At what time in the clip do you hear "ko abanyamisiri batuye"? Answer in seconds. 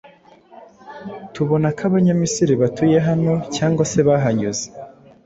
1.77-2.97